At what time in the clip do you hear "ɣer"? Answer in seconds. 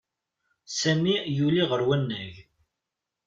1.69-1.81